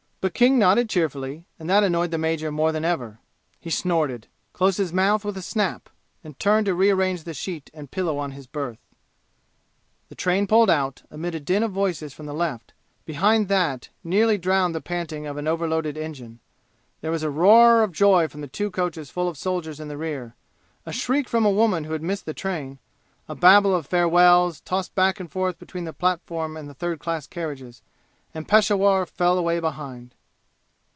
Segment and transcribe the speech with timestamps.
[0.23, 3.17] But King nodded cheerfully, and that annoyed the major more than ever;
[3.59, 5.89] he snorted, closed his mouth with a snap
[6.23, 8.77] and turned to rearrange the sheet and pillow on his berth.
[8.83, 8.97] Then
[10.09, 12.71] the train pulled out, amid a din of voices from the left
[13.03, 16.37] behind that nearly drowned the panting of overloaded engine.
[17.01, 19.97] There was a roar of joy from the two coaches full of soldiers in the
[19.97, 20.35] rear
[20.85, 22.77] a shriek from a woman who had missed the train
[23.27, 27.25] a babel of farewells tossed back and forth between the platform and the third class
[27.25, 27.81] carriages
[28.33, 30.15] and Peshawur fell away behind.